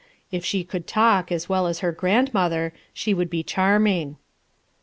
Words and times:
If 0.31 0.43
she 0.43 0.63
could 0.63 0.87
talk 0.87 1.31
as 1.31 1.47
well 1.47 1.67
as 1.67 1.81
her 1.81 1.91
grandmother, 1.91 2.73
she 2.91 3.13
would 3.13 3.29
be 3.29 3.43
charming. 3.43 4.17